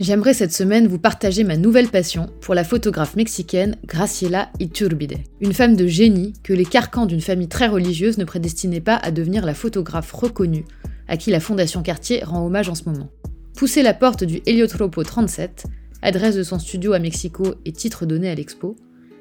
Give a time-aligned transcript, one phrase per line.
[0.00, 5.52] J'aimerais cette semaine vous partager ma nouvelle passion pour la photographe mexicaine Graciela Iturbide, une
[5.52, 9.44] femme de génie que les carcans d'une famille très religieuse ne prédestinaient pas à devenir
[9.44, 10.64] la photographe reconnue
[11.08, 13.10] à qui la Fondation Cartier rend hommage en ce moment.
[13.56, 15.64] Pousser la porte du Heliotropo 37,
[16.02, 18.76] adresse de son studio à Mexico et titre donné à l'expo,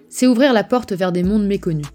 [0.09, 1.88] c'est ouvrir la porte vers des mondes méconnus.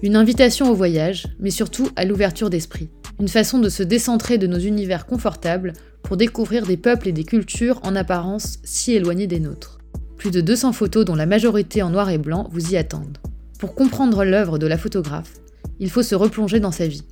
[0.00, 2.88] Une invitation au voyage, mais surtout à l'ouverture d'esprit.
[3.18, 5.72] Une façon de se décentrer de nos univers confortables
[6.02, 9.78] pour découvrir des peuples et des cultures en apparence si éloignés des nôtres.
[10.16, 13.18] Plus de 200 photos dont la majorité en noir et blanc vous y attendent.
[13.58, 15.34] Pour comprendre l'œuvre de la photographe,
[15.80, 17.04] il faut se replonger dans sa vie.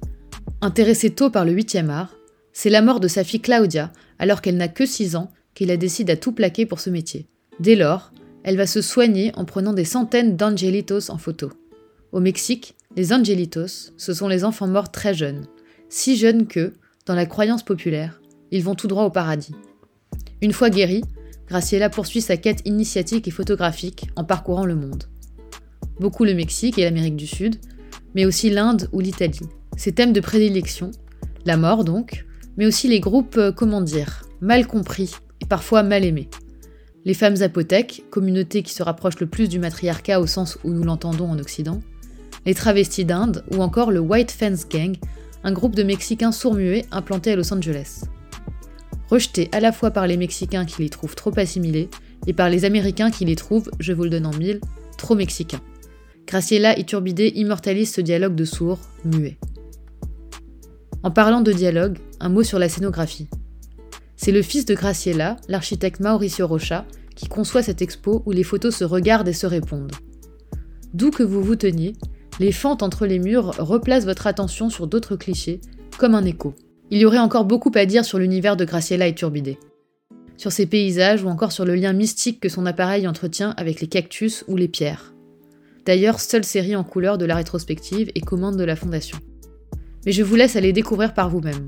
[0.61, 2.15] Intéressée tôt par le 8e art,
[2.53, 6.11] c'est la mort de sa fille Claudia, alors qu'elle n'a que 6 ans, qu'il décide
[6.11, 7.27] à tout plaquer pour ce métier.
[7.61, 8.13] Dès lors,
[8.45, 11.51] elle va se soigner en prenant des centaines d'angelitos en photo.
[12.13, 15.47] Au Mexique, les angelitos, ce sont les enfants morts très jeunes,
[15.89, 16.73] si jeunes que,
[17.07, 19.55] dans la croyance populaire, ils vont tout droit au paradis.
[20.43, 21.03] Une fois guérie,
[21.49, 25.05] Graciela poursuit sa quête initiatique et photographique en parcourant le monde.
[26.01, 27.57] Beaucoup le Mexique et l'Amérique du Sud,
[28.15, 29.41] mais aussi l'Inde ou l'Italie.
[29.77, 30.91] Ses thèmes de prédilection,
[31.45, 36.05] la mort donc, mais aussi les groupes, euh, comment dire, mal compris et parfois mal
[36.05, 36.29] aimés.
[37.05, 40.83] Les femmes apothèques, communauté qui se rapproche le plus du matriarcat au sens où nous
[40.83, 41.81] l'entendons en Occident,
[42.45, 44.97] les travestis d'Inde ou encore le White Fence Gang,
[45.45, 48.07] un groupe de Mexicains sourds-muets implanté à Los Angeles
[49.11, 51.89] rejetés à la fois par les Mexicains qui les trouvent trop assimilés
[52.27, 54.61] et par les Américains qui les trouvent, je vous le donne en mille,
[54.99, 55.61] trop mexicains.
[56.27, 59.39] Graciela Iturbide immortalise ce dialogue de sourds, muets.
[61.03, 63.29] En parlant de dialogue, un mot sur la scénographie.
[64.17, 68.75] C'est le fils de Graciela, l'architecte Mauricio Rocha, qui conçoit cette expo où les photos
[68.75, 69.93] se regardent et se répondent.
[70.95, 71.95] D'où que vous vous teniez,
[72.41, 75.61] les fentes entre les murs replacent votre attention sur d'autres clichés,
[75.99, 76.55] comme un écho.
[76.91, 79.57] Il y aurait encore beaucoup à dire sur l'univers de Graciela et Turbide,
[80.37, 83.89] sur ses paysages ou encore sur le lien mystique que son appareil entretient avec les
[83.89, 85.13] cactus ou les pierres.
[85.85, 89.19] D'ailleurs, seule série en couleur de la rétrospective et commande de la Fondation.
[90.05, 91.67] Mais je vous laisse aller découvrir par vous-même.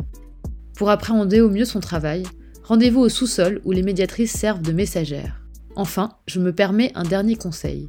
[0.76, 2.22] Pour appréhender au mieux son travail,
[2.62, 5.40] rendez-vous au sous-sol où les médiatrices servent de messagères.
[5.74, 7.88] Enfin, je me permets un dernier conseil.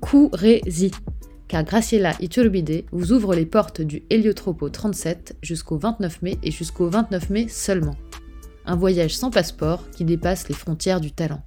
[0.00, 0.90] Courez-y
[1.48, 6.88] car Graciela Iturbide vous ouvre les portes du Héliotropo 37 jusqu'au 29 mai et jusqu'au
[6.88, 7.96] 29 mai seulement.
[8.64, 11.42] Un voyage sans passeport qui dépasse les frontières du talent.